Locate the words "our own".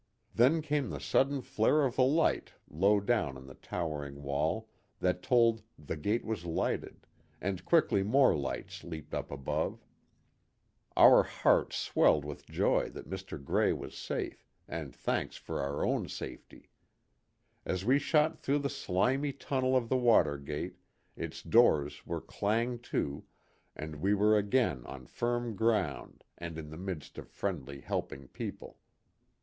15.61-16.07